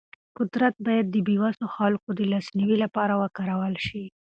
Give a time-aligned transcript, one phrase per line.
[0.37, 4.03] قدرت باید د بې وسو خلکو د لاسنیوي لپاره وکارول شي.